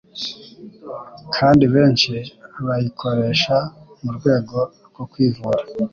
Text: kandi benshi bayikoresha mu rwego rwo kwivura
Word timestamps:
kandi 1.35 1.63
benshi 1.73 2.13
bayikoresha 2.65 3.57
mu 4.03 4.09
rwego 4.17 4.57
rwo 4.89 5.03
kwivura 5.11 5.61